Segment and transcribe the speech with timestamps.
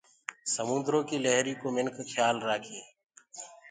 [0.53, 2.87] سموندرو ڪي لهرينٚ ڪو مِنک کيآل رآکينٚ۔